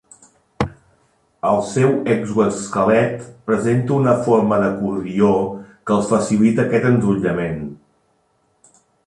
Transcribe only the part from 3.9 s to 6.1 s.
una forma d'acordió que